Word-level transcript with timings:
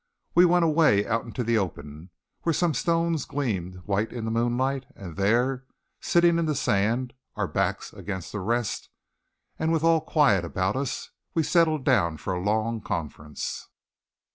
We 0.33 0.45
went 0.45 0.65
away 0.65 1.05
out 1.05 1.25
into 1.25 1.43
the 1.43 1.59
open 1.59 2.09
where 2.41 2.53
some 2.53 2.73
stones 2.73 3.23
gleamed 3.23 3.75
white 3.85 4.11
in 4.11 4.25
the 4.25 4.31
moonlight, 4.31 4.87
and 4.95 5.15
there, 5.15 5.67
sitting 5.99 6.39
in 6.39 6.47
the 6.47 6.55
sand, 6.55 7.13
our 7.35 7.45
backs 7.47 7.93
against 7.93 8.33
a 8.33 8.39
rest, 8.39 8.89
and 9.59 9.71
with 9.71 9.83
all 9.83 10.01
quiet 10.01 10.43
about 10.43 10.75
us, 10.75 11.11
we 11.35 11.43
settled 11.43 11.83
down 11.85 12.17
for 12.17 12.33
a 12.33 12.41
long 12.41 12.81
conference. 12.81 13.67